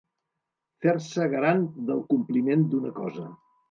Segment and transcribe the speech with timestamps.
[0.85, 1.63] Fer-se garant
[1.93, 3.33] del compliment d'una cosa.